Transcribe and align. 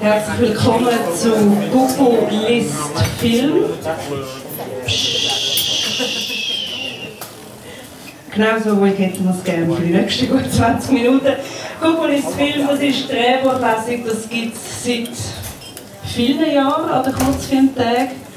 Herzlich 0.00 0.50
willkommen 0.50 0.94
zu 1.16 1.32
Google 1.72 2.28
List 2.48 2.72
Film. 3.18 3.64
Genau 8.32 8.58
so 8.62 8.74
ruhig 8.74 8.96
hätten 8.96 9.24
wir 9.24 9.34
es 9.34 9.42
gerne 9.42 9.74
für 9.74 9.82
die 9.82 9.92
nächsten 9.92 10.28
gut 10.28 10.52
20 10.52 10.92
Minuten. 10.92 11.32
Google 11.80 12.10
List 12.12 12.30
Film, 12.34 12.68
das 12.68 12.80
ist 12.80 13.10
Drehbuchlesung, 13.10 14.06
das 14.06 14.28
gibt 14.28 14.54
es 14.54 14.84
seit 14.84 15.10
vielen 16.14 16.52
Jahren 16.52 16.90
an 16.90 17.02
den 17.02 17.12
Kurzfilmtagen. 17.14 18.28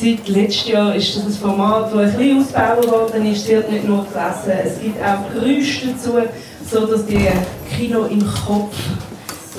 Seit 0.00 0.28
letztem 0.28 0.72
Jahr 0.74 0.94
ist 0.94 1.16
das 1.16 1.24
ein 1.24 1.32
Format, 1.32 1.92
das 1.92 2.14
ein 2.14 2.18
bisschen 2.18 2.38
ausgebaut 2.40 2.90
worden 2.90 3.26
ist. 3.26 3.42
Es 3.42 3.48
wird 3.48 3.72
nicht 3.72 3.84
nur 3.84 4.06
gelesen, 4.06 4.60
es 4.64 4.80
gibt 4.80 5.02
auch 5.02 5.34
Geräusche 5.34 5.88
dazu, 5.88 6.28
sodass 6.70 7.04
die 7.04 7.28
Kino 7.76 8.04
im 8.04 8.24
Kopf 8.46 8.76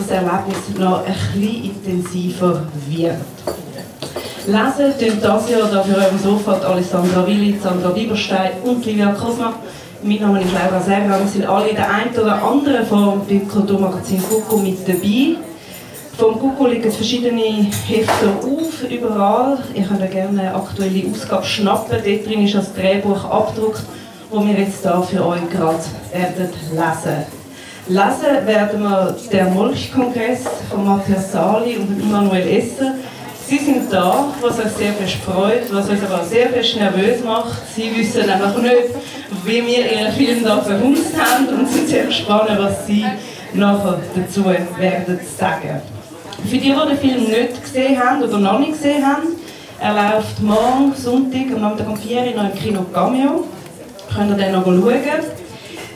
das 0.02 0.18
Erlebnis 0.18 0.80
noch 0.80 1.06
ein 1.06 1.14
bisschen 1.34 1.64
intensiver 1.66 2.64
wird. 2.88 3.16
Lesen 4.48 5.00
tun 5.00 5.20
das 5.22 5.50
Jahr 5.50 5.70
da 5.72 5.84
für 5.84 5.96
eurem 5.96 6.18
Sofa 6.18 6.54
Alessandra 6.54 7.26
Willi, 7.28 7.58
Sandra 7.62 7.90
Bieberstein 7.90 8.52
und 8.64 8.84
Livia 8.86 9.12
Kosma. 9.12 9.54
Mein 10.04 10.20
Name 10.20 10.42
ist 10.42 10.52
Laura 10.52 10.82
Serra. 10.82 11.20
Wir 11.20 11.28
sind 11.28 11.46
alle 11.46 11.70
in 11.70 11.76
der 11.76 11.94
einen 11.94 12.16
oder 12.16 12.42
anderen 12.44 12.86
Form 12.88 13.22
beim 13.28 13.48
Kulturmagazin 13.48 14.24
Coco 14.28 14.58
mit 14.58 14.88
dabei. 14.88 15.36
Vom 16.18 16.40
Google 16.40 16.74
liegen 16.74 16.92
verschiedene 16.92 17.68
Hefte 17.88 18.30
auf, 18.42 18.90
überall. 18.90 19.60
Ihr 19.76 19.84
könnt 19.84 20.12
gerne 20.12 20.42
eine 20.42 20.56
aktuelle 20.56 21.04
Ausgabe 21.12 21.46
schnappen. 21.46 21.98
Dort 22.04 22.26
drin 22.26 22.46
ist 22.46 22.56
das 22.56 22.74
Drehbuch 22.74 23.24
abgedruckt, 23.26 23.84
das 24.32 24.46
wir 24.46 24.54
jetzt 24.54 24.82
hier 24.82 25.04
für 25.04 25.26
euch 25.26 25.50
gerade 25.52 25.84
werden 26.12 26.50
lesen. 26.72 27.41
Lesen 27.88 28.46
werden 28.46 28.84
wir 28.84 29.16
den 29.32 29.54
Molchkongress 29.54 30.44
von 30.70 30.86
Matthias 30.86 31.32
Sali 31.32 31.78
und 31.78 32.00
Immanuel 32.00 32.48
Esser. 32.48 32.94
Sie 33.48 33.58
sind 33.58 33.92
da, 33.92 34.28
was 34.40 34.60
uns 34.60 34.78
sehr 34.78 34.94
freut, 35.26 35.74
was 35.74 35.90
uns 35.90 36.04
aber 36.04 36.24
sehr 36.24 36.50
nervös 36.50 37.24
macht. 37.24 37.60
Sie 37.76 37.92
wissen 37.98 38.30
einfach 38.30 38.62
nicht, 38.62 38.90
wie 39.46 39.66
wir 39.66 39.92
ihren 39.92 40.14
Film 40.14 40.44
da 40.44 40.62
verhunzt 40.62 41.14
haben 41.20 41.48
und 41.48 41.68
sind 41.68 41.90
sehr 41.90 42.06
gespannt, 42.06 42.52
was 42.58 42.86
sie 42.86 43.04
nachher 43.54 44.00
dazu 44.16 44.46
werden 44.46 45.20
sagen. 45.38 45.82
Für 46.44 46.58
die, 46.58 46.60
die 46.60 46.70
den 46.70 46.98
Film 46.98 47.24
nicht 47.24 47.64
gesehen 47.64 48.00
haben 48.00 48.22
oder 48.22 48.38
noch 48.38 48.60
nicht 48.60 48.74
gesehen 48.74 49.06
haben, 49.06 49.28
er 49.80 49.94
läuft 49.94 50.40
morgen, 50.40 50.94
Sonntag, 50.96 51.48
am 51.56 51.64
Abend 51.64 51.88
um 51.88 51.98
4 51.98 52.22
Uhr 52.22 52.44
noch 52.44 52.54
im 52.54 52.56
Kino 52.56 52.86
Cameo. 52.94 53.46
Könnt 54.16 54.30
ihr 54.30 54.38
dann 54.38 54.52
noch 54.52 54.66
schauen. 54.66 55.41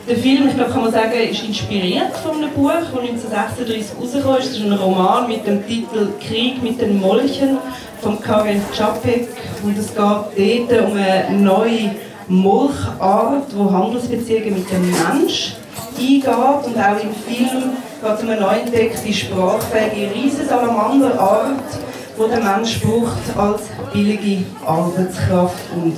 Der 0.07 0.17
Film, 0.17 0.47
ich 0.47 0.55
glaube, 0.55 0.71
kann 0.71 0.83
man 0.83 0.91
sagen, 0.91 1.13
ist 1.13 1.43
inspiriert 1.43 2.15
von 2.17 2.35
einem 2.35 2.51
Buch, 2.51 2.69
das 2.69 2.89
1936 2.89 3.97
rausgekommen 3.99 4.37
ist. 4.37 4.51
Es 4.51 4.57
ist 4.57 4.63
ein 4.63 4.73
Roman 4.73 5.27
mit 5.27 5.47
dem 5.47 5.65
Titel 5.65 6.09
Krieg 6.19 6.61
mit 6.61 6.79
den 6.79 7.01
Molchen 7.01 7.57
von 8.01 8.21
Karen 8.21 8.61
Čapek. 8.71 9.29
Und 9.63 9.75
es 9.75 9.87
geht 10.35 10.71
dort 10.71 10.91
um 10.91 10.97
eine 10.97 11.35
neue 11.39 11.95
Molchart, 12.27 13.51
die 13.51 13.73
Handelsbeziehungen 13.73 14.53
mit 14.53 14.69
dem 14.69 14.91
Mensch 14.91 15.55
eingeht. 15.97 16.27
Und 16.27 16.77
auch 16.77 17.01
im 17.01 17.15
Film 17.25 17.63
geht 18.03 18.13
es 18.15 18.21
um 18.21 18.29
eine 18.29 18.41
neu 18.41 18.57
entdeckte 18.59 19.11
sprachfähige 19.11 20.13
Riesensalamander-Art, 20.13 21.79
die 22.15 22.29
der 22.29 22.43
Mensch 22.43 22.79
braucht 22.79 23.35
als 23.35 23.63
billige 23.91 24.45
Arbeitskraft 24.67 25.63
und 25.75 25.95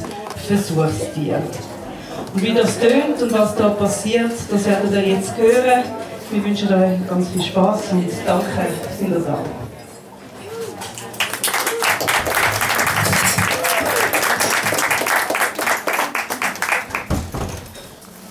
Versuchstier. 0.47 1.41
Und 2.37 2.43
wie 2.43 2.53
das 2.53 2.77
tönt 2.77 3.19
und 3.19 3.33
was 3.33 3.55
da 3.55 3.69
passiert, 3.69 4.31
das 4.51 4.65
werdet 4.65 4.91
ihr 4.91 5.07
jetzt 5.13 5.35
hören. 5.37 5.83
Wir 6.29 6.45
wünschen 6.45 6.71
euch 6.71 7.09
ganz 7.09 7.29
viel 7.29 7.41
Spaß 7.41 7.81
und 7.93 8.07
danke, 8.27 8.45
sind 8.95 9.09
ihr 9.09 9.19
da. 9.21 9.39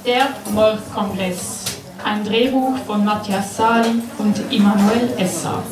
Der 0.06 0.28
Molch-Kongress. 0.52 1.64
Ein 2.04 2.24
Drehbuch 2.24 2.76
von 2.86 3.04
Matthias 3.04 3.56
Sali 3.56 4.02
und 4.18 4.40
Immanuel 4.52 5.14
Esser. 5.18 5.64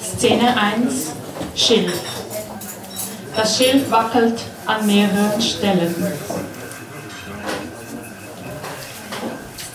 Szene 0.00 0.56
1. 0.56 1.12
Schilf. 1.56 2.00
Das 3.34 3.58
Schilf 3.58 3.90
wackelt 3.90 4.38
an 4.64 4.86
mehreren 4.86 5.42
Stellen. 5.42 5.96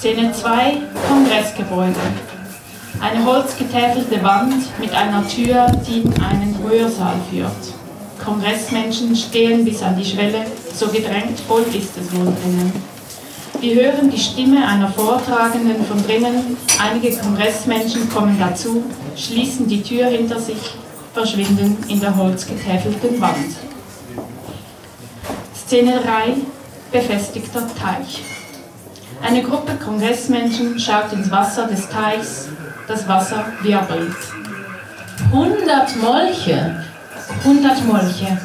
Szene 0.04 0.34
2, 0.34 0.82
Kongressgebäude. 1.08 1.96
Eine 3.00 3.24
holzgetäfelte 3.24 4.22
Wand 4.22 4.78
mit 4.78 4.92
einer 4.92 5.26
Tür, 5.26 5.66
die 5.88 6.02
in 6.02 6.22
einen 6.22 6.58
Rührsaal 6.62 7.16
führt. 7.32 7.74
Kongressmenschen 8.22 9.16
stehen 9.16 9.64
bis 9.64 9.82
an 9.82 9.96
die 9.96 10.04
Schwelle, 10.04 10.46
so 10.76 10.88
gedrängt 10.88 11.40
voll 11.48 11.64
ist 11.74 11.96
es 11.96 12.14
wohl 12.14 12.26
drinnen. 12.26 12.74
Wir 13.62 13.76
hören 13.76 14.12
die 14.12 14.20
Stimme 14.20 14.68
einer 14.68 14.90
Vortragenden 14.90 15.86
von 15.86 16.04
drinnen, 16.06 16.58
einige 16.82 17.16
Kongressmenschen 17.16 18.10
kommen 18.10 18.38
dazu, 18.38 18.84
schließen 19.16 19.70
die 19.70 19.84
Tür 19.84 20.08
hinter 20.08 20.38
sich, 20.38 20.76
verschwinden 21.14 21.78
in 21.88 22.02
der 22.02 22.14
holzgetäfelten 22.14 23.22
Wand. 23.22 23.56
Szene 25.56 26.02
3, 26.02 26.34
befestigter 26.92 27.66
Teich. 27.82 28.33
Eine 29.24 29.42
Gruppe 29.42 29.76
Kongressmenschen 29.76 30.78
schaut 30.78 31.14
ins 31.14 31.32
Wasser 31.32 31.66
des 31.68 31.88
Teichs. 31.88 32.50
Das 32.90 33.08
Wasser 33.08 33.46
wirbelt. 33.62 34.14
100 35.32 35.96
Molche. 35.96 36.84
100 37.46 37.86
Molche. 37.86 38.38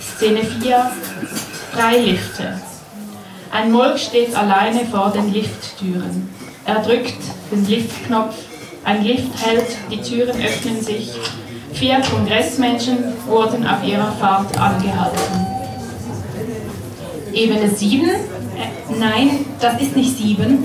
Szene 0.00 0.40
4. 0.44 0.90
Drei 1.74 1.98
Lifte. 1.98 2.58
Ein 3.52 3.70
Molch 3.70 4.04
steht 4.04 4.34
alleine 4.34 4.86
vor 4.86 5.12
den 5.14 5.30
Lifttüren. 5.30 6.30
Er 6.64 6.80
drückt 6.80 7.20
den 7.52 7.66
Liftknopf. 7.66 8.36
Ein 8.84 9.04
Lift 9.04 9.44
hält, 9.44 9.76
die 9.90 10.00
Türen 10.00 10.42
öffnen 10.42 10.80
sich. 10.82 11.12
Vier 11.74 12.00
Kongressmenschen 12.00 13.12
wurden 13.26 13.66
auf 13.66 13.84
ihrer 13.84 14.10
Fahrt 14.12 14.56
angehalten. 14.58 15.46
Ebene 17.34 17.68
7 17.68 18.08
Nein, 18.98 19.44
das 19.60 19.80
ist 19.80 19.96
nicht 19.96 20.16
sieben. 20.16 20.64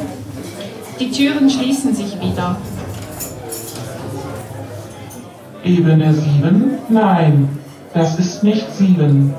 Die 1.00 1.11
Türen 1.11 1.50
schließen 1.50 1.95
sich 1.95 2.19
wieder. 2.19 2.57
Ebene 5.63 6.13
7? 6.13 6.79
Nein, 6.89 7.59
das 7.94 8.19
ist 8.19 8.44
nicht 8.44 8.66
7. 8.75 9.33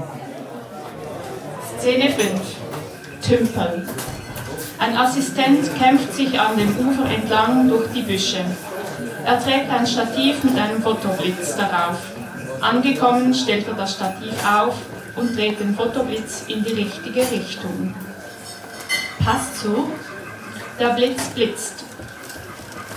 Szene 1.79 2.11
5. 2.11 2.41
Tümpel. 3.23 3.87
Ein 4.79 4.97
Assistent 4.97 5.71
kämpft 5.79 6.15
sich 6.15 6.39
an 6.41 6.57
dem 6.57 6.69
Ufer 6.89 7.05
entlang 7.11 7.69
durch 7.69 7.87
die 7.95 8.03
Büsche. 8.03 8.45
Er 9.25 9.39
trägt 9.39 9.71
ein 9.71 9.87
Stativ 9.87 10.43
mit 10.43 10.59
einem 10.59 10.83
Fotoblitz 10.83 11.57
darauf. 11.57 11.99
Angekommen 12.61 13.35
stellt 13.35 13.69
er 13.69 13.75
das 13.75 13.95
Stativ 13.95 14.33
auf 14.45 14.77
und 15.17 15.37
dreht 15.37 15.61
den 15.61 15.75
Fotoblitz 15.75 16.45
in 16.49 16.65
die 16.65 16.73
richtige 16.73 17.21
Richtung. 17.21 17.95
Passt 19.25 19.61
so. 19.61 19.91
Der 20.79 20.91
Blitz 20.91 21.29
blitzt. 21.29 21.85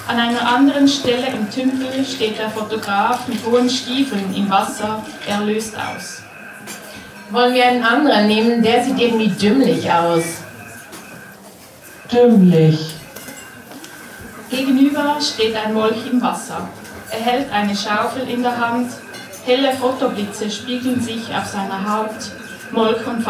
An 0.07 0.19
einer 0.19 0.47
anderen 0.47 0.87
Stelle 0.87 1.27
im 1.27 1.49
Tümpel 1.49 2.05
steht 2.05 2.37
der 2.37 2.49
Fotograf 2.49 3.27
mit 3.27 3.45
hohen 3.45 3.69
Stiefeln 3.69 4.33
im 4.35 4.49
Wasser. 4.49 5.03
Er 5.27 5.41
löst 5.41 5.75
aus. 5.75 6.21
Wollen 7.29 7.53
wir 7.53 7.65
einen 7.65 7.83
anderen 7.83 8.27
nehmen? 8.27 8.61
Der 8.61 8.83
sieht 8.83 8.99
irgendwie 8.99 9.29
dümmlich 9.29 9.91
aus. 9.91 10.23
Dümmlich. 12.11 12.95
Gegenüber 14.49 15.17
steht 15.19 15.55
ein 15.55 15.73
Molch 15.73 16.05
im 16.11 16.21
Wasser. 16.21 16.67
Er 17.09 17.19
hält 17.19 17.51
eine 17.51 17.75
Schaufel 17.75 18.29
in 18.29 18.43
der 18.43 18.57
Hand. 18.57 18.91
Helle 19.45 19.73
Fotoblitze 19.73 20.49
spiegeln 20.49 21.01
sich 21.01 21.33
auf 21.35 21.45
seiner 21.47 21.91
Haut. 21.91 22.15
Molch 22.71 23.05
und 23.07 23.25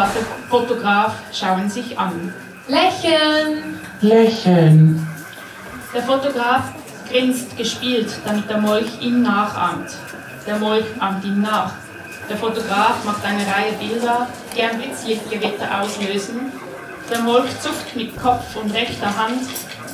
Fotograf 0.49 1.13
schauen 1.31 1.69
sich 1.69 1.97
an. 1.97 2.33
Lächeln! 2.67 3.77
Lächeln. 3.99 5.05
Der 5.93 6.01
Fotograf 6.03 6.63
grinst 7.11 7.57
gespielt, 7.57 8.07
damit 8.25 8.49
der 8.49 8.59
Molch 8.59 9.01
ihn 9.01 9.21
nachahmt. 9.21 9.91
Der 10.47 10.57
Molch 10.59 10.85
ahmt 10.99 11.25
ihm 11.25 11.41
nach. 11.41 11.73
Der 12.29 12.37
Fotograf 12.37 13.03
macht 13.03 13.25
eine 13.25 13.45
Reihe 13.45 13.73
Bilder, 13.73 14.27
die 14.55 14.61
ein 14.63 14.77
Blitzlichtgewitter 14.77 15.81
auslösen. 15.81 16.53
Der 17.11 17.19
Molch 17.19 17.49
zuckt 17.59 17.95
mit 17.97 18.15
Kopf 18.15 18.55
und 18.55 18.73
rechter 18.73 19.13
Hand. 19.17 19.41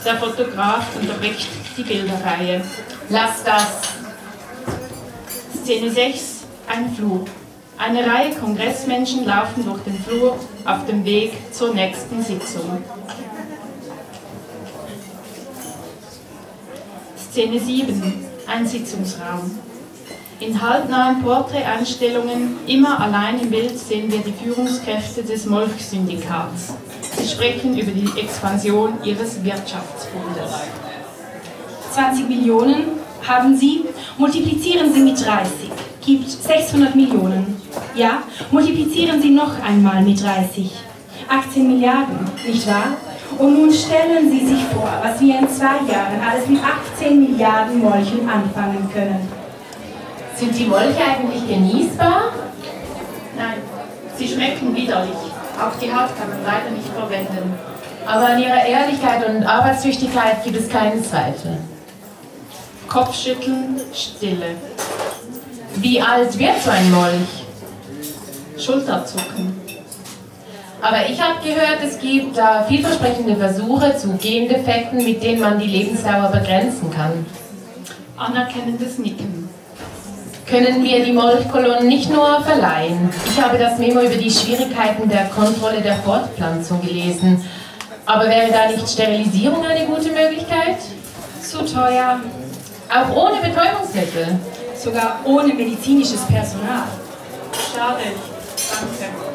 Der 0.05 0.17
Fotograf 0.17 0.85
unterbricht 0.95 1.49
die 1.75 1.83
Bilderreihe. 1.83 2.61
Lass 3.09 3.43
das! 3.43 3.81
Szene 5.63 5.89
6, 5.89 6.45
ein 6.67 6.93
Flur. 6.93 7.25
Eine 7.81 8.05
Reihe 8.05 8.31
Kongressmenschen 8.35 9.23
laufen 9.25 9.63
durch 9.63 9.81
den 9.83 9.97
Flur 9.97 10.37
auf 10.65 10.85
dem 10.85 11.05
Weg 11.05 11.31
zur 11.53 11.73
nächsten 11.73 12.21
Sitzung. 12.21 12.83
Szene 17.31 17.57
7. 17.57 18.25
Ein 18.47 18.67
Sitzungsraum. 18.67 19.57
In 20.41 20.61
halbnahen 20.61 21.21
Porträteinstellungen, 21.21 22.57
immer 22.67 22.99
allein 22.99 23.39
im 23.39 23.49
Bild, 23.49 23.79
sehen 23.79 24.11
wir 24.11 24.19
die 24.19 24.33
Führungskräfte 24.33 25.23
des 25.23 25.45
Molch-Syndikats. 25.45 26.73
Sie 27.17 27.29
sprechen 27.29 27.77
über 27.77 27.91
die 27.91 28.19
Expansion 28.19 29.01
ihres 29.05 29.41
Wirtschaftsbundes. 29.41 30.51
20 31.93 32.27
Millionen 32.27 32.99
haben 33.25 33.55
Sie, 33.55 33.85
multiplizieren 34.17 34.93
Sie 34.93 34.99
mit 34.99 35.25
30, 35.25 35.68
gibt 36.05 36.29
600 36.29 36.95
Millionen. 36.95 37.61
Ja, 37.95 38.23
multiplizieren 38.51 39.21
Sie 39.21 39.31
noch 39.31 39.61
einmal 39.61 40.01
mit 40.01 40.21
30. 40.23 40.71
18 41.27 41.67
Milliarden, 41.67 42.17
nicht 42.45 42.67
wahr? 42.67 42.97
Und 43.37 43.53
nun 43.53 43.71
stellen 43.71 44.29
Sie 44.29 44.45
sich 44.45 44.63
vor, 44.73 44.91
was 45.03 45.19
wir 45.21 45.39
in 45.39 45.49
zwei 45.49 45.77
Jahren 45.91 46.19
alles 46.27 46.47
mit 46.47 46.59
18 46.95 47.19
Milliarden 47.19 47.79
Molchen 47.79 48.27
anfangen 48.27 48.89
können. 48.91 49.27
Sind 50.35 50.57
die 50.57 50.65
Molche 50.65 51.03
eigentlich 51.03 51.47
genießbar? 51.47 52.33
Nein, 53.37 53.57
sie 54.17 54.27
schmecken 54.27 54.75
widerlich. 54.75 55.15
Auch 55.59 55.77
die 55.79 55.91
Haut 55.91 56.17
kann 56.17 56.29
man 56.29 56.43
leider 56.45 56.71
nicht 56.71 56.87
verwenden. 56.87 57.53
Aber 58.05 58.27
an 58.29 58.41
ihrer 58.41 58.65
Ehrlichkeit 58.65 59.27
und 59.27 59.43
Arbeitstüchtigkeit 59.43 60.43
gibt 60.43 60.57
es 60.57 60.69
keinen 60.69 61.03
Zweifel. 61.03 61.57
Kopfschütteln, 62.87 63.79
Stille. 63.93 64.55
Wie 65.75 66.01
alt 66.01 66.37
wird 66.37 66.61
so 66.63 66.71
ein 66.71 66.91
Molch? 66.91 67.45
Schulterzucken. 68.57 69.59
Aber 70.81 71.09
ich 71.09 71.21
habe 71.21 71.41
gehört, 71.43 71.79
es 71.85 71.99
gibt 71.99 72.37
äh, 72.37 72.63
vielversprechende 72.67 73.35
Versuche 73.35 73.95
zu 73.97 74.13
Gendefekten, 74.13 75.03
mit 75.03 75.21
denen 75.21 75.41
man 75.41 75.59
die 75.59 75.67
Lebensdauer 75.67 76.29
begrenzen 76.31 76.89
kann. 76.91 77.25
Anerkennendes 78.17 78.97
Nicken. 78.97 79.49
Können 80.47 80.83
wir 80.83 81.05
die 81.05 81.11
Molchkolonnen 81.11 81.87
nicht 81.87 82.09
nur 82.09 82.41
verleihen? 82.41 83.09
Ich 83.25 83.41
habe 83.41 83.57
das 83.57 83.77
Memo 83.77 83.99
über 84.01 84.15
die 84.15 84.31
Schwierigkeiten 84.31 85.07
der 85.07 85.25
Kontrolle 85.25 85.81
der 85.81 85.95
Fortpflanzung 85.97 86.81
gelesen. 86.81 87.45
Aber 88.05 88.25
wäre 88.27 88.51
da 88.51 88.67
nicht 88.67 88.89
Sterilisierung 88.89 89.63
eine 89.63 89.85
gute 89.85 90.09
Möglichkeit? 90.09 90.77
Zu 91.41 91.59
teuer, 91.59 92.19
Auch 92.89 93.15
ohne 93.15 93.37
Betäubungsmittel? 93.41 94.39
Sogar 94.83 95.19
ohne 95.25 95.53
medizinisches 95.53 96.21
Personal. 96.21 96.87
Schade. 97.73 98.03
Danke. 98.71 99.29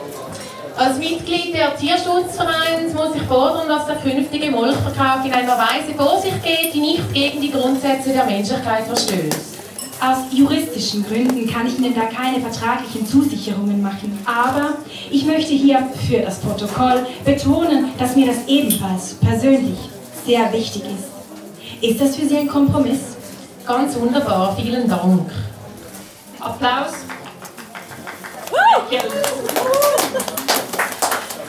Als 0.76 0.98
Mitglied 0.98 1.54
der 1.54 1.76
Tierschutzvereins 1.76 2.92
muss 2.94 3.14
ich 3.14 3.22
fordern, 3.22 3.68
dass 3.68 3.86
der 3.86 3.96
künftige 3.96 4.50
Molchverkauf 4.50 5.24
in 5.24 5.32
einer 5.32 5.56
Weise 5.56 5.94
vor 5.96 6.20
sich 6.20 6.32
geht, 6.42 6.74
die 6.74 6.80
nicht 6.80 7.14
gegen 7.14 7.40
die 7.40 7.52
Grundsätze 7.52 8.12
der 8.12 8.24
Menschlichkeit 8.24 8.84
verstößt. 8.84 9.54
Aus 10.00 10.18
juristischen 10.32 11.06
Gründen 11.06 11.48
kann 11.48 11.68
ich 11.68 11.78
Ihnen 11.78 11.94
da 11.94 12.06
keine 12.06 12.40
vertraglichen 12.40 13.06
Zusicherungen 13.06 13.80
machen. 13.80 14.18
Aber 14.26 14.74
ich 15.10 15.24
möchte 15.24 15.52
hier 15.52 15.88
für 16.08 16.18
das 16.18 16.40
Protokoll 16.40 17.06
betonen, 17.24 17.92
dass 17.96 18.16
mir 18.16 18.26
das 18.26 18.48
ebenfalls 18.48 19.14
persönlich 19.14 19.78
sehr 20.26 20.52
wichtig 20.52 20.82
ist. 20.82 21.82
Ist 21.82 22.00
das 22.00 22.16
für 22.16 22.26
Sie 22.26 22.36
ein 22.36 22.48
Kompromiss? 22.48 23.13
Ganz 23.66 23.96
wunderbar, 23.96 24.54
vielen 24.56 24.86
Dank. 24.86 25.30
Applaus. 26.38 26.92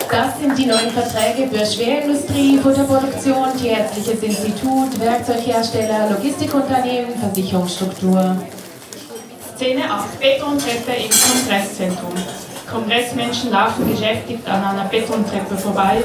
Das 0.10 0.40
sind 0.40 0.58
die 0.58 0.66
neuen 0.66 0.92
Verträge 0.92 1.50
für 1.50 1.66
Schwerindustrie, 1.66 2.58
Futterproduktion, 2.60 3.58
Tierärztliches 3.58 4.24
Institut, 4.24 4.98
Werkzeughersteller, 4.98 6.12
Logistikunternehmen, 6.12 7.20
Versicherungsstruktur. 7.20 8.38
Szene 9.58 9.84
8. 9.92 10.20
Betontreppe 10.20 10.94
im 10.94 11.10
Kongresszentrum. 11.10 12.14
Kongressmenschen 12.72 13.52
laufen 13.52 13.92
beschäftigt 13.92 14.48
an 14.48 14.64
einer 14.64 14.86
Betontreppe 14.86 15.58
vorbei. 15.58 16.02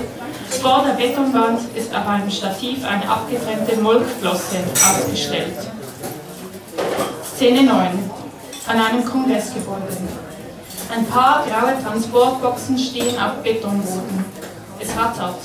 Vor 0.60 0.84
der 0.84 0.94
Betonwand 0.94 1.60
ist 1.76 1.94
auf 1.94 2.08
einem 2.08 2.30
Stativ 2.30 2.84
eine 2.84 3.08
abgetrennte 3.08 3.76
Molkflosse 3.80 4.56
ausgestellt. 4.74 5.54
Szene 7.40 7.62
9. 7.62 7.88
An 8.66 8.78
einem 8.78 9.02
Kongressgebäude. 9.02 9.96
Ein 10.94 11.06
paar 11.06 11.42
graue 11.46 11.72
Transportboxen 11.82 12.78
stehen 12.78 13.18
auf 13.18 13.42
Betonboden. 13.42 14.26
Es 14.78 14.90
rattert. 14.94 15.36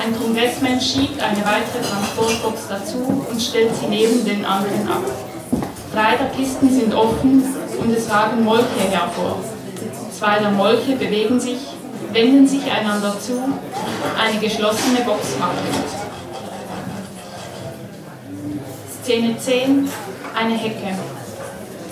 Ein 0.00 0.16
Kongressmensch 0.16 0.92
schiebt 0.92 1.20
eine 1.20 1.38
weitere 1.38 1.82
Transportbox 1.82 2.68
dazu 2.68 3.26
und 3.28 3.42
stellt 3.42 3.74
sie 3.74 3.86
neben 3.86 4.24
den 4.24 4.44
anderen 4.44 4.86
ab. 4.86 5.02
Drei 5.92 6.14
der 6.18 6.28
Kisten 6.36 6.70
sind 6.70 6.94
offen 6.94 7.42
und 7.80 7.90
es 7.92 8.08
ragen 8.08 8.44
Molche 8.44 8.88
hervor. 8.88 9.40
Zwei 10.16 10.38
der 10.38 10.52
Molche 10.52 10.94
bewegen 10.94 11.40
sich, 11.40 11.58
wenden 12.12 12.46
sich 12.46 12.62
einander 12.70 13.18
zu, 13.18 13.32
eine 14.22 14.38
geschlossene 14.38 15.00
Box 15.00 15.34
wackelt. 15.40 15.90
Szene 19.02 19.36
10, 19.36 19.88
eine 20.36 20.54
Hecke. 20.54 20.94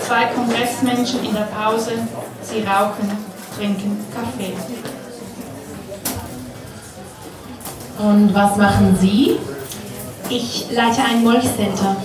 Zwei 0.06 0.24
Kongressmenschen 0.34 1.24
in 1.24 1.34
der 1.34 1.48
Pause, 1.56 1.92
sie 2.42 2.62
rauchen, 2.62 3.10
trinken 3.56 4.04
Kaffee. 4.14 4.54
Und 7.98 8.34
was 8.34 8.56
machen 8.56 8.98
Sie? 9.00 9.38
Ich 10.28 10.66
leite 10.70 11.02
ein 11.02 11.22
Molchcenter. 11.22 11.96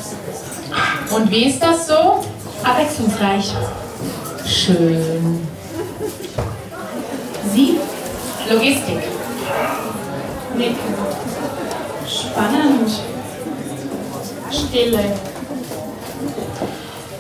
Und 1.16 1.32
wie 1.32 1.46
ist 1.46 1.62
das 1.62 1.88
so? 1.88 2.24
Abwechslungsreich. 2.64 3.54
Schön. 4.46 5.48
Sie? 7.54 7.80
Logistik. 8.50 9.00
Nicken, 10.56 10.96
Spannend. 12.08 12.92
Stille, 14.52 15.14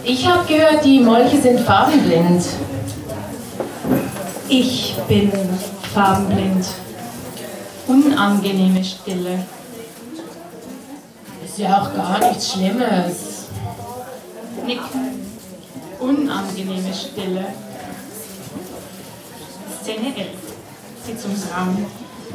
Ich 0.10 0.26
habe 0.26 0.48
gehört, 0.48 0.86
die 0.86 1.02
Molche 1.02 1.38
sind 1.42 1.60
farbenblind. 1.60 2.42
Ich 4.48 4.96
bin 5.06 5.30
farbenblind. 5.94 6.66
unangenehme 7.88 8.82
Stille. 8.86 9.44
Ist 11.44 11.58
ja 11.58 11.82
auch 11.82 11.94
gar 11.94 12.20
nichts 12.20 12.54
Schlimmes. 12.54 13.48
Nicken, 14.66 15.26
unangenehme 16.00 16.94
Stille. 16.94 17.46
Szene 19.82 20.16
11. 20.16 20.28
Sitzungsraum. 21.06 21.86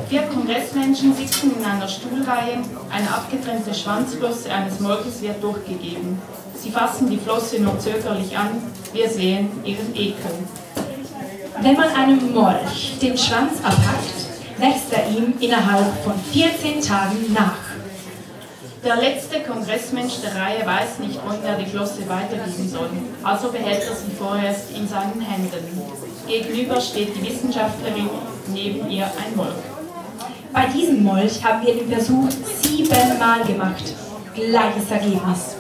Vier 0.09 0.23
Kongressmenschen 0.23 1.15
sitzen 1.15 1.53
in 1.59 1.65
einer 1.65 1.87
Stuhlreihe. 1.87 2.63
Eine 2.91 3.15
abgetrennte 3.15 3.75
Schwanzflosse 3.75 4.51
eines 4.51 4.81
Molches 4.81 5.21
wird 5.21 5.43
durchgegeben. 5.43 6.19
Sie 6.57 6.71
fassen 6.71 7.11
die 7.11 7.19
Flosse 7.19 7.61
nur 7.61 7.79
zögerlich 7.79 8.37
an. 8.37 8.63
Wir 8.93 9.09
sehen 9.09 9.51
ihren 9.65 9.95
Ekel. 9.95 10.33
Wenn 11.61 11.77
man 11.77 11.91
einem 11.91 12.33
Molch 12.33 12.99
den 13.01 13.19
Schwanz 13.19 13.59
abhackt, 13.63 14.23
wächst 14.59 14.93
er 14.93 15.09
ihm 15.11 15.35
innerhalb 15.41 15.93
von 16.05 16.15
14 16.33 16.81
Tagen 16.81 17.33
nach. 17.35 17.57
Der 18.85 18.97
letzte 18.97 19.41
Kongressmensch 19.41 20.23
der 20.23 20.35
Reihe 20.35 20.67
weiß 20.67 21.01
nicht, 21.01 21.21
wohin 21.25 21.45
er 21.45 21.59
die 21.59 21.67
Flosse 21.67 22.09
weitergeben 22.09 22.69
soll. 22.69 22.91
Also 23.23 23.53
behält 23.53 23.83
er 23.83 23.95
sie 23.95 24.11
vorerst 24.19 24.71
in 24.75 24.89
seinen 24.89 25.21
Händen. 25.21 25.83
Gegenüber 26.27 26.81
steht 26.81 27.15
die 27.15 27.29
Wissenschaftlerin, 27.29 28.09
neben 28.49 28.91
ihr 28.91 29.05
ein 29.05 29.37
Molch. 29.37 29.82
Bei 30.53 30.67
diesem 30.67 31.03
Molch 31.03 31.43
haben 31.43 31.67
wir 31.67 31.75
den 31.75 31.91
Versuch 31.91 32.29
siebenmal 32.63 33.43
gemacht. 33.47 33.95
Gleiches 34.35 34.91
Ergebnis. 34.91 35.57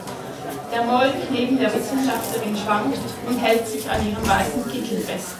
Der 0.72 0.84
Molch 0.84 1.14
neben 1.30 1.58
der 1.58 1.72
Wissenschaftlerin 1.74 2.56
schwankt 2.56 2.98
und 3.26 3.38
hält 3.38 3.66
sich 3.66 3.88
an 3.88 4.06
ihrem 4.06 4.22
weißen 4.28 4.70
Kittel 4.70 4.98
fest. 4.98 5.36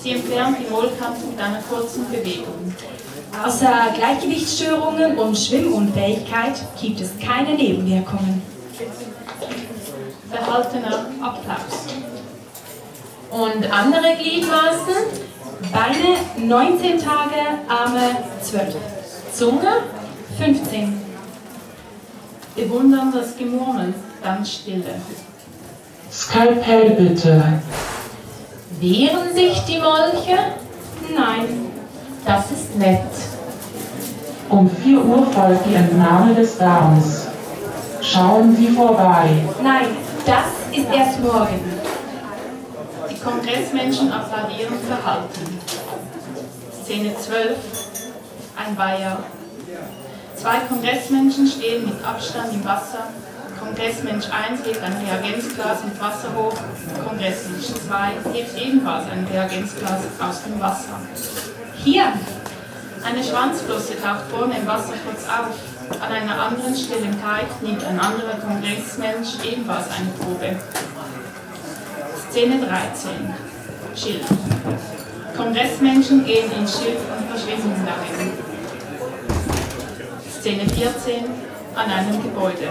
Sie 0.00 0.12
entfernt 0.12 0.58
die 0.60 0.70
Molkante 0.70 1.26
mit 1.26 1.40
einer 1.40 1.60
kurzen 1.62 2.08
Bewegung. 2.08 2.72
Außer 3.44 3.92
Gleichgewichtsstörungen 3.96 5.18
und 5.18 5.36
Schwimmunfähigkeit 5.36 6.54
gibt 6.80 7.00
es 7.00 7.10
keine 7.18 7.54
Nebenwirkungen. 7.54 8.42
Verhaltener 10.30 11.06
Applaus. 11.20 11.86
Und 13.30 13.72
andere 13.72 14.16
Gliedmaßen? 14.20 15.27
Beine 15.72 16.46
19 16.48 16.98
Tage, 16.98 17.40
Arme 17.68 18.16
12. 18.42 18.74
Zunge? 19.32 19.82
15. 20.38 21.00
Bewunderndes 22.54 23.36
Gemurmel, 23.36 23.92
dann 24.22 24.44
Stille. 24.44 24.94
Skalpell 26.10 26.90
bitte. 26.90 27.60
Wehren 28.80 29.34
sich 29.34 29.60
die 29.64 29.78
Molche? 29.78 30.38
Nein. 31.14 31.66
Das 32.24 32.50
ist 32.50 32.76
nett. 32.76 33.00
Um 34.48 34.70
4 34.70 35.04
Uhr 35.04 35.26
folgt 35.32 35.66
die 35.66 35.74
Entnahme 35.74 36.34
des 36.34 36.56
Darms. 36.56 37.26
Schauen 38.00 38.56
Sie 38.56 38.68
vorbei. 38.68 39.28
Nein, 39.62 39.86
Das 40.24 40.76
ist 40.76 40.86
erst 40.94 41.20
morgen. 41.20 41.58
Kongressmenschen 43.28 44.10
applaudieren 44.10 44.78
verhalten. 44.86 45.60
Szene 46.82 47.14
12. 47.14 47.58
Ein 48.56 48.78
Weiher. 48.78 49.18
Zwei 50.34 50.60
Kongressmenschen 50.60 51.46
stehen 51.46 51.84
mit 51.84 52.02
Abstand 52.02 52.54
im 52.54 52.64
Wasser. 52.64 53.08
Kongressmensch 53.60 54.26
1 54.30 54.64
hebt 54.64 54.82
ein 54.82 54.96
Reagenzglas 55.04 55.84
mit 55.84 56.00
Wasser 56.00 56.28
hoch. 56.34 56.56
Kongressmensch 57.06 57.66
2 57.86 58.32
hebt 58.32 58.58
ebenfalls 58.58 59.04
ein 59.10 59.26
Reagenzglas 59.30 60.00
aus 60.18 60.42
dem 60.44 60.58
Wasser. 60.58 60.98
Hier, 61.84 62.12
Eine 63.04 63.22
Schwanzflosse 63.22 64.00
taucht 64.02 64.24
vorne 64.30 64.58
im 64.58 64.66
Wasser 64.66 64.94
kurz 65.04 65.22
auf. 65.24 65.54
An 66.02 66.12
einer 66.12 66.40
anderen 66.40 66.74
Stelle 66.74 67.02
im 67.02 67.22
Teich 67.22 67.46
nimmt 67.60 67.84
ein 67.84 68.00
anderer 68.00 68.38
Kongressmensch 68.40 69.44
ebenfalls 69.44 69.86
eine 69.90 70.10
Probe. 70.18 70.56
Szene 72.30 72.58
13. 72.58 73.10
Schild. 73.96 74.24
Kongressmenschen 75.36 76.24
gehen 76.24 76.50
ins 76.52 76.78
Schild 76.78 76.98
und 76.98 77.30
verschwinden 77.30 77.86
darin. 77.86 78.32
Szene 80.40 80.68
14. 80.68 81.24
An 81.74 81.90
einem 81.90 82.22
Gebäude. 82.22 82.70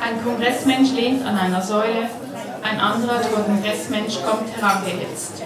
Ein 0.00 0.24
Kongressmensch 0.24 0.92
lehnt 0.92 1.26
an 1.26 1.38
einer 1.38 1.62
Säule, 1.62 2.08
ein 2.62 2.80
anderer 2.80 3.20
Kongressmensch 3.20 4.18
kommt 4.22 4.56
herangehetzt. 4.56 5.42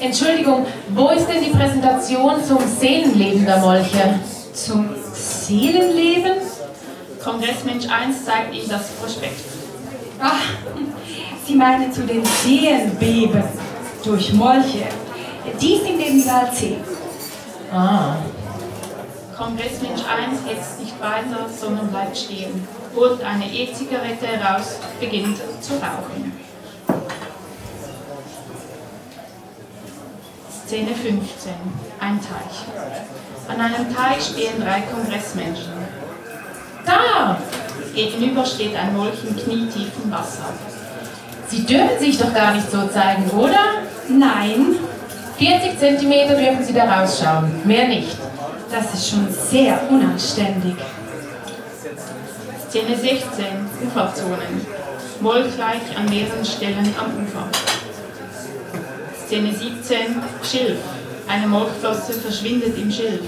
Entschuldigung, 0.00 0.66
wo 0.90 1.10
ist 1.10 1.26
denn 1.26 1.42
die 1.44 1.50
Präsentation 1.50 2.42
zum 2.44 2.58
Seelenleben 2.66 3.44
der 3.44 3.58
Molche? 3.58 4.20
zum 4.54 4.88
Seelenleben. 5.12 6.38
Kongressmensch 7.22 7.86
1 7.88 8.24
zeigt 8.24 8.54
ihm 8.54 8.68
das 8.68 8.90
Prospekt. 8.92 9.53
Ach, 10.20 10.40
Sie 11.46 11.54
meinen 11.54 11.92
zu 11.92 12.02
den 12.02 12.24
Seelenbeben 12.24 13.44
durch 14.02 14.32
Molche. 14.32 14.86
Die 15.60 15.76
sind 15.76 16.00
im 16.00 16.20
Saal 16.20 16.52
C. 16.52 16.78
Ah, 17.72 18.16
Kongressmensch 19.36 20.00
1 20.00 20.40
hetzt 20.46 20.80
nicht 20.80 20.98
weiter, 21.00 21.48
sondern 21.48 21.88
bleibt 21.88 22.16
stehen, 22.16 22.66
holt 22.94 23.22
eine 23.22 23.46
E-Zigarette 23.46 24.26
heraus, 24.26 24.78
beginnt 25.00 25.38
zu 25.60 25.74
rauchen. 25.74 26.32
Szene 30.66 30.94
15. 30.94 31.52
Ein 32.00 32.20
Teich. 32.20 33.48
An 33.48 33.60
einem 33.60 33.94
Teich 33.94 34.24
stehen 34.24 34.60
drei 34.62 34.80
Kongressmenschen. 34.82 35.72
da! 36.86 37.38
Gegenüber 37.94 38.44
steht 38.44 38.74
ein 38.76 38.96
Molch 38.96 39.18
im 39.28 39.36
knietiefen 39.36 40.10
Wasser. 40.10 40.52
Sie 41.48 41.64
dürfen 41.64 41.98
sich 41.98 42.18
doch 42.18 42.32
gar 42.34 42.54
nicht 42.54 42.70
so 42.70 42.86
zeigen, 42.88 43.30
oder? 43.30 43.82
Nein, 44.08 44.76
40 45.38 45.78
Zentimeter 45.78 46.34
dürfen 46.34 46.64
Sie 46.64 46.72
da 46.72 46.84
rausschauen, 46.84 47.50
mehr 47.64 47.88
nicht. 47.88 48.16
das 48.70 48.94
ist 48.94 49.10
schon 49.10 49.28
sehr 49.30 49.78
unanständig. 49.88 50.74
Szene 52.68 52.96
16. 52.96 53.44
Uferzonen. 53.86 54.66
Molchleich 55.20 55.96
an 55.96 56.06
mehreren 56.06 56.44
Stellen 56.44 56.92
am 56.98 57.24
Ufer. 57.24 57.48
Szene 59.26 59.52
17. 59.52 60.16
Schilf. 60.42 60.78
Eine 61.28 61.46
Molchflosse 61.46 62.14
verschwindet 62.14 62.76
im 62.76 62.90
Schilf. 62.90 63.22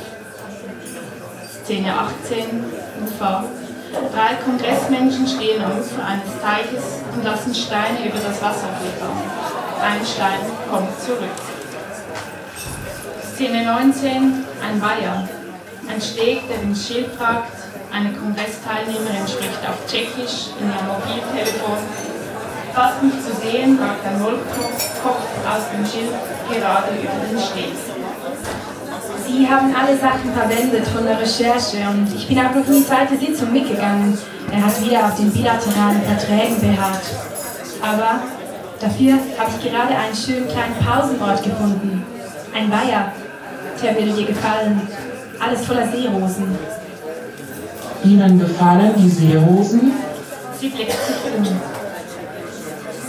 Szene 1.64 1.94
18. 1.94 2.64
Ufer. 3.04 3.44
Drei 4.12 4.34
Kongressmenschen 4.44 5.26
stehen 5.26 5.62
am 5.64 5.78
Ufer 5.78 6.04
eines 6.04 6.40
Teiches 6.42 7.00
und 7.14 7.24
lassen 7.24 7.54
Steine 7.54 8.04
über 8.04 8.18
das 8.18 8.40
Wasser 8.42 8.68
flittern. 8.78 9.16
Ein 9.80 10.04
Stein 10.04 10.40
kommt 10.70 11.00
zurück. 11.00 11.36
Szene 13.34 13.64
19. 13.64 14.44
Ein 14.62 14.82
Weiher. 14.82 15.28
Ein 15.88 16.00
Steg, 16.00 16.48
der 16.48 16.62
ins 16.62 16.86
Schild 16.86 17.10
ragt. 17.18 17.52
Eine 17.92 18.12
Kongressteilnehmerin 18.12 19.26
spricht 19.28 19.62
auf 19.66 19.86
Tschechisch 19.86 20.52
in 20.60 20.68
ihr 20.68 20.82
Mobiltelefon. 20.84 21.78
Fast 22.74 23.02
nicht 23.02 23.22
zu 23.22 23.32
sehen 23.36 23.78
ragt 23.78 24.04
ein 24.04 24.20
Molchkopf 24.20 25.24
aus 25.48 25.64
dem 25.72 25.86
Schild 25.86 26.12
gerade 26.50 26.92
über 27.00 27.26
den 27.30 27.38
Steg. 27.38 27.95
Sie 29.36 29.46
haben 29.46 29.74
alle 29.76 29.98
Sachen 29.98 30.32
verwendet 30.32 30.86
von 30.88 31.04
der 31.04 31.20
Recherche 31.20 31.76
und 31.90 32.08
ich 32.16 32.26
bin 32.26 32.38
auch 32.38 32.54
noch 32.54 32.66
in 32.66 32.76
die 32.76 32.86
zweite 32.86 33.18
Sitzung 33.18 33.52
mitgegangen. 33.52 34.16
Er 34.50 34.64
hat 34.64 34.82
wieder 34.82 35.04
auf 35.04 35.14
den 35.16 35.30
bilateralen 35.30 36.00
Verträgen 36.02 36.58
beharrt. 36.58 37.02
Aber 37.82 38.20
dafür 38.80 39.12
habe 39.38 39.50
ich 39.50 39.70
gerade 39.70 39.94
einen 39.94 40.16
schönen 40.16 40.48
kleinen 40.48 40.74
Pausenort 40.82 41.42
gefunden. 41.42 42.02
Ein 42.54 42.70
Weiher. 42.70 43.12
Der 43.82 43.94
würde 43.94 44.12
dir 44.12 44.26
gefallen. 44.26 44.80
Alles 45.38 45.66
voller 45.66 45.86
Seerosen. 45.88 46.58
Ihnen 48.04 48.38
gefallen 48.38 48.94
die 48.96 49.10
Seerosen? 49.10 49.92
Sie 50.58 50.68
blickt 50.68 50.92
sich 50.92 51.16
um. 51.36 51.44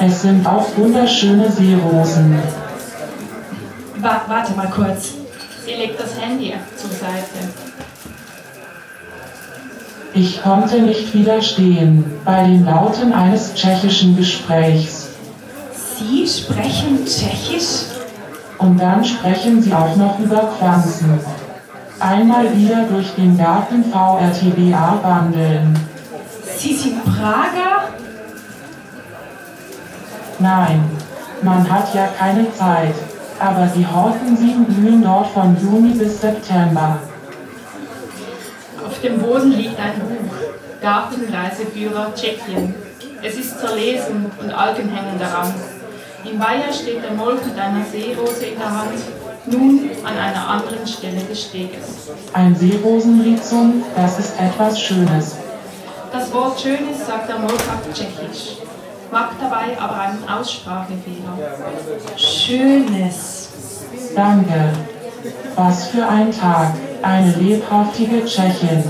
Es 0.05 0.21
sind 0.23 0.45
auch 0.45 0.65
wunderschöne 0.75 1.49
Seerosen. 1.49 2.37
Wa 4.01 4.21
warte 4.27 4.51
mal 4.55 4.69
kurz. 4.69 5.13
Sie 5.67 5.73
legt 5.73 5.99
das 5.99 6.17
Handy 6.17 6.53
zur 6.77 6.89
Seite. 6.91 7.39
Ich 10.13 10.41
konnte 10.41 10.81
nicht 10.81 11.13
widerstehen 11.13 12.05
bei 12.23 12.43
den 12.43 12.63
Lauten 12.63 13.11
eines 13.11 13.53
tschechischen 13.53 14.15
Gesprächs. 14.15 15.09
Sie 15.73 16.25
sprechen 16.25 17.05
Tschechisch? 17.05 17.83
Und 18.59 18.79
dann 18.79 19.03
sprechen 19.03 19.61
sie 19.61 19.73
auch 19.73 19.93
noch 19.97 20.17
über 20.19 20.53
Pflanzen. 20.57 21.19
Einmal 21.99 22.55
wieder 22.55 22.83
durch 22.83 23.13
den 23.15 23.37
Garten 23.37 23.83
VRTBA 23.91 24.99
wandeln. 25.03 25.77
Sie 26.57 26.73
sind 26.75 27.03
Prager? 27.03 27.89
Nein, 30.39 30.81
man 31.41 31.69
hat 31.69 31.93
ja 31.93 32.07
keine 32.17 32.51
Zeit. 32.53 32.95
Aber 33.39 33.67
die 33.75 33.85
Hortensieden 33.85 34.65
blühen 34.65 35.03
dort 35.03 35.27
von 35.27 35.55
Juni 35.61 35.93
bis 35.93 36.21
September. 36.21 36.99
Auf 38.85 38.99
dem 39.01 39.19
Boden 39.19 39.51
liegt 39.51 39.79
ein 39.79 39.99
Buch. 39.99 40.81
Gartenreiseführer 40.81 42.13
Tschechien. 42.15 42.73
Es 43.21 43.35
ist 43.35 43.59
zerlesen 43.59 44.31
und 44.39 44.51
Algen 44.51 44.89
hängen 44.89 45.19
daran. 45.19 45.53
Im 46.23 46.39
Weiher 46.39 46.71
steht 46.73 47.03
der 47.03 47.13
Molch 47.13 47.43
mit 47.45 47.57
einer 47.57 47.83
Seerose 47.85 48.45
in 48.45 48.59
der 48.59 48.71
Hand, 48.71 48.99
nun 49.45 49.89
an 50.03 50.17
einer 50.17 50.47
anderen 50.47 50.85
Stelle 50.85 51.21
des 51.21 51.43
Steges. 51.43 52.09
Ein 52.33 52.55
Seerosenrhizum, 52.55 53.83
das 53.95 54.19
ist 54.19 54.39
etwas 54.39 54.79
Schönes. 54.79 55.37
Das 56.11 56.33
Wort 56.33 56.59
Schönes 56.59 57.05
sagt 57.05 57.29
der 57.29 57.39
Molch 57.39 57.53
auf 57.53 57.93
Tschechisch, 57.93 58.57
macht 59.11 59.41
dabei 59.41 59.77
aber 59.79 59.99
einen 59.99 60.27
Aussprachefehler. 60.27 61.37
Schönes. 62.15 63.49
Danke. 64.15 64.73
Was 65.55 65.87
für 65.87 66.07
ein 66.07 66.31
Tag. 66.31 66.73
Eine 67.01 67.31
lebhaftige 67.33 68.25
Tschechin. 68.25 68.83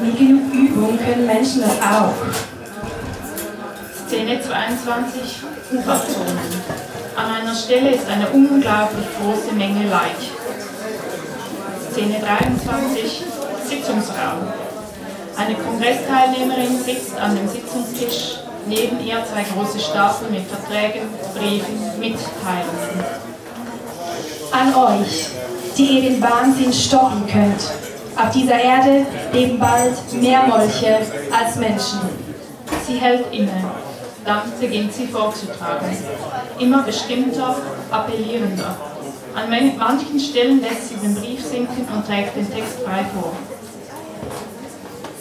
Mit 0.00 0.18
genug 0.18 0.52
Übung 0.52 0.98
können 0.98 1.26
Menschen 1.26 1.62
das 1.62 1.78
auch. 1.80 2.14
Szene 4.06 4.40
22. 4.40 5.42
Uferzonen. 5.72 6.38
An 7.16 7.26
einer 7.40 7.54
Stelle 7.54 7.90
ist 7.90 8.08
eine 8.08 8.28
unglaublich 8.30 9.06
große 9.20 9.52
Menge 9.54 9.88
Leich. 9.88 10.32
Szene 11.92 12.18
23. 12.20 13.24
Sitzungsraum. 13.68 14.48
Eine 15.36 15.54
Kongressteilnehmerin 15.54 16.82
sitzt 16.84 17.16
an 17.18 17.36
dem 17.36 17.48
Sitzungstisch. 17.48 18.43
Neben 18.66 19.04
ihr 19.04 19.16
zwei 19.30 19.42
große 19.42 19.78
Stapel 19.78 20.30
mit 20.30 20.42
Verträgen, 20.46 21.02
Briefen, 21.34 21.98
Mitteilungen. 21.98 23.04
An 24.52 24.74
euch, 24.74 25.26
die 25.76 25.84
ihr 25.98 26.02
den 26.10 26.22
Wahnsinn 26.22 26.72
stoppen 26.72 27.26
könnt. 27.26 27.62
Auf 28.16 28.30
dieser 28.32 28.58
Erde 28.60 29.04
leben 29.32 29.58
bald 29.58 30.12
mehr 30.14 30.44
Molche 30.46 30.98
als 31.36 31.56
Menschen. 31.56 31.98
Sie 32.86 32.96
hält 32.98 33.26
inne. 33.32 33.50
Dann 34.24 34.42
beginnt 34.58 34.94
sie 34.94 35.08
vorzutragen. 35.08 35.88
Immer 36.58 36.82
bestimmter, 36.84 37.56
appellierender. 37.90 38.76
An 39.34 39.50
man- 39.50 39.76
manchen 39.76 40.18
Stellen 40.18 40.62
lässt 40.62 40.88
sie 40.90 40.94
den 40.94 41.14
Brief 41.16 41.44
sinken 41.44 41.86
und 41.94 42.06
trägt 42.06 42.36
den 42.36 42.50
Text 42.50 42.80
frei 42.84 43.04
vor. 43.12 43.32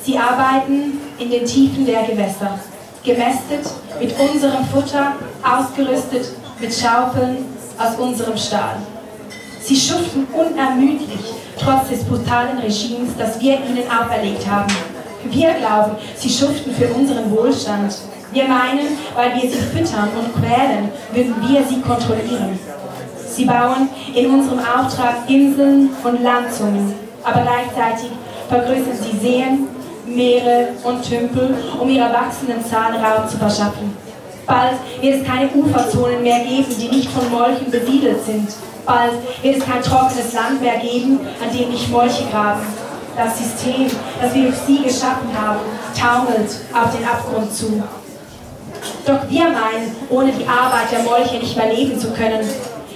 Sie 0.06 0.18
arbeiten 0.18 1.02
in 1.18 1.32
den 1.32 1.46
Tiefen 1.46 1.86
der 1.86 2.04
Gewässer, 2.04 2.60
gemästet 3.04 3.66
mit 4.00 4.14
unserem 4.20 4.66
Futter, 4.66 5.14
ausgerüstet 5.44 6.32
mit 6.60 6.74
Schaufeln 6.74 7.46
aus 7.78 7.96
unserem 7.98 8.38
Stahl. 8.38 8.78
Sie 9.62 9.76
schuften 9.76 10.28
unermüdlich, 10.34 11.34
trotz 11.60 11.90
des 11.90 12.04
brutalen 12.04 12.58
Regimes, 12.60 13.10
das 13.18 13.40
wir 13.40 13.54
ihnen 13.56 13.84
auferlegt 13.90 14.46
haben. 14.50 14.74
Wir 15.30 15.54
glauben, 15.54 15.96
sie 16.18 16.30
schuften 16.30 16.74
für 16.74 16.88
unseren 16.88 17.32
Wohlstand. 17.32 17.96
Wir 18.34 18.46
meinen, 18.46 18.98
weil 19.16 19.36
wir 19.36 19.50
sie 19.50 19.58
füttern 19.58 20.10
und 20.18 20.34
quälen, 20.34 20.90
würden 21.14 21.36
wir 21.48 21.64
sie 21.64 21.80
kontrollieren. 21.82 22.60
Sie 23.30 23.46
bauen 23.46 23.90
in 24.14 24.30
unserem 24.30 24.60
Auftrag 24.60 25.30
Inseln 25.30 25.90
und 26.04 26.22
Landzungen, 26.22 26.94
aber 27.24 27.42
gleichzeitig 27.42 28.12
vergrößern 28.50 28.98
sie 29.02 29.18
Seen, 29.18 29.68
Meere 30.06 30.70
und 30.84 31.08
Tümpel, 31.08 31.56
um 31.80 31.90
ihrer 31.90 32.12
wachsenden 32.12 32.64
Zahl 32.66 32.94
Raum 32.94 33.28
zu 33.28 33.38
verschaffen. 33.38 33.96
Bald 34.46 34.74
wird 35.02 35.22
es 35.22 35.28
keine 35.28 35.50
Uferzonen 35.54 36.22
mehr 36.22 36.40
geben, 36.40 36.76
die 36.78 36.90
nicht 36.90 37.10
von 37.10 37.30
Molchen 37.32 37.72
besiedelt 37.72 38.26
sind. 38.26 38.50
Bald 38.86 39.14
wird 39.42 39.58
es 39.58 39.66
kein 39.66 39.82
trockenes 39.82 40.34
Land 40.34 40.62
mehr 40.62 40.78
geben, 40.80 41.20
an 41.42 41.58
dem 41.58 41.70
nicht 41.70 41.90
Molche 41.90 42.26
graben. 42.30 42.62
Das 43.16 43.38
System, 43.38 43.88
das 44.22 44.34
wir 44.34 44.44
durch 44.44 44.58
sie 44.68 44.84
geschaffen 44.84 45.30
haben, 45.40 45.60
taumelt 45.98 46.50
auf 46.74 46.96
den 46.96 47.06
Abgrund 47.06 47.54
zu. 47.54 47.82
Doch 49.06 49.20
wir 49.30 49.44
meinen, 49.44 49.96
ohne 50.10 50.32
die 50.32 50.46
Arbeit 50.46 50.92
der 50.92 51.04
Molche 51.04 51.38
nicht 51.38 51.56
mehr 51.56 51.74
leben 51.74 51.98
zu 51.98 52.12
können. 52.12 52.46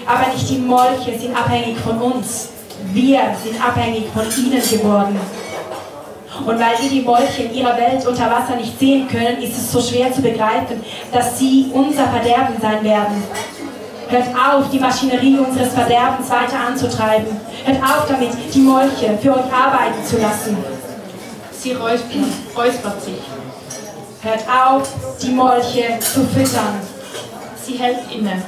Aber 0.05 0.33
nicht 0.33 0.49
die 0.49 0.57
Molche 0.57 1.17
sind 1.19 1.37
abhängig 1.37 1.77
von 1.77 1.97
uns. 2.01 2.49
Wir 2.93 3.19
sind 3.43 3.61
abhängig 3.61 4.05
von 4.13 4.23
ihnen 4.23 4.61
geworden. 4.61 5.19
Und 6.45 6.59
weil 6.59 6.77
wir 6.79 6.89
die 6.89 7.01
Molche 7.01 7.43
in 7.43 7.53
ihrer 7.53 7.77
Welt 7.77 8.05
unter 8.05 8.29
Wasser 8.29 8.55
nicht 8.55 8.77
sehen 8.79 9.07
können, 9.07 9.41
ist 9.41 9.57
es 9.57 9.71
so 9.71 9.81
schwer 9.81 10.11
zu 10.13 10.21
begreifen, 10.21 10.83
dass 11.11 11.37
sie 11.39 11.69
unser 11.73 12.07
Verderben 12.07 12.55
sein 12.61 12.83
werden. 12.83 13.23
Hört 14.09 14.27
auf, 14.29 14.69
die 14.71 14.79
Maschinerie 14.79 15.37
unseres 15.37 15.73
Verderbens 15.73 16.29
weiter 16.29 16.59
anzutreiben. 16.67 17.27
Hört 17.65 17.83
auf 17.83 18.07
damit, 18.07 18.31
die 18.53 18.59
Molche 18.59 19.17
für 19.21 19.31
euch 19.31 19.51
arbeiten 19.51 20.03
zu 20.05 20.17
lassen. 20.17 20.57
Sie 21.51 21.73
räuspert, 21.73 22.23
räuspert 22.55 23.03
sich. 23.03 23.19
Hört 24.21 24.43
auf, 24.47 24.89
die 25.21 25.31
Molche 25.31 25.99
zu 25.99 26.25
füttern. 26.25 26.79
Sie 27.61 27.73
hält 27.73 27.99
inne. 28.13 28.41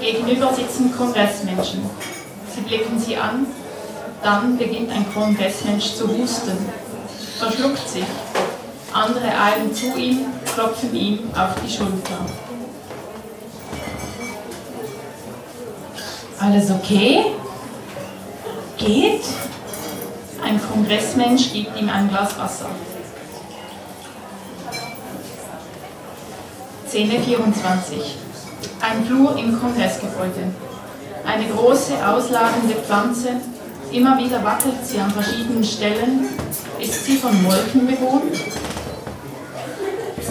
Gegenüber 0.00 0.52
sitzen 0.52 0.94
Kongressmenschen. 0.94 1.88
Sie 2.54 2.60
blicken 2.60 2.98
sie 2.98 3.16
an. 3.16 3.46
Dann 4.22 4.58
beginnt 4.58 4.90
ein 4.90 5.06
Kongressmensch 5.14 5.94
zu 5.94 6.08
husten. 6.08 6.58
Verschluckt 7.38 7.88
sich. 7.88 8.04
Andere 8.92 9.28
eilen 9.28 9.74
zu 9.74 9.96
ihm, 9.96 10.26
klopfen 10.54 10.94
ihm 10.94 11.30
auf 11.34 11.54
die 11.62 11.70
Schulter. 11.70 12.26
alles 16.40 16.70
okay? 16.70 17.26
Geht? 18.76 19.22
Ein 20.42 20.60
Kongressmensch 20.72 21.52
gibt 21.52 21.78
ihm 21.78 21.88
ein 21.88 22.08
Glas 22.08 22.38
Wasser. 22.38 22.70
Szene 26.86 27.20
24. 27.20 28.16
Ein 28.80 29.04
Flur 29.04 29.36
im 29.36 29.60
Kongressgebäude. 29.60 30.52
Eine 31.26 31.48
große, 31.48 31.94
ausladende 32.06 32.74
Pflanze. 32.76 33.32
Immer 33.92 34.16
wieder 34.18 34.42
wackelt 34.44 34.84
sie 34.84 35.00
an 35.00 35.10
verschiedenen 35.10 35.64
Stellen. 35.64 36.28
Ist 36.80 37.04
sie 37.04 37.16
von 37.16 37.42
Molchen 37.42 37.88
bewohnt? 37.88 38.36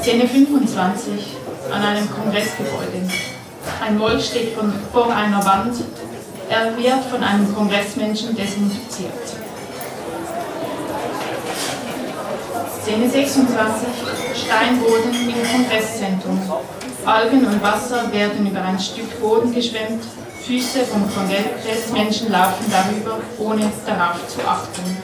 Szene 0.02 0.28
25. 0.28 1.12
An 1.70 1.82
einem 1.82 2.10
Kongressgebäude. 2.10 3.02
Ein 3.86 3.98
Molch 3.98 4.28
steht 4.28 4.54
von, 4.54 4.72
vor 4.94 5.14
einer 5.14 5.44
Wand. 5.44 5.76
Er 6.50 6.78
wird 6.78 7.04
von 7.12 7.22
einem 7.22 7.54
Kongressmenschen 7.54 8.34
desinfiziert. 8.34 9.12
Szene 12.82 13.10
26. 13.10 13.88
Steinboden 14.46 15.30
im 15.30 15.52
Kongresszentrum. 15.52 16.42
Algen 17.06 17.46
und 17.46 17.62
Wasser 17.62 18.10
werden 18.14 18.48
über 18.48 18.62
ein 18.62 18.80
Stück 18.80 19.20
Boden 19.20 19.54
geschwemmt. 19.54 20.04
Füße 20.46 20.86
vom 20.86 21.04
Kongressmenschen 21.14 22.32
laufen 22.32 22.72
darüber, 22.72 23.20
ohne 23.38 23.70
darauf 23.86 24.26
zu 24.30 24.40
achten. 24.48 24.98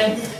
Amen. 0.00 0.39